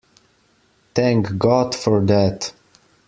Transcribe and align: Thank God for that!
Thank 0.95 1.37
God 1.37 1.75
for 1.75 1.99
that! 2.07 2.53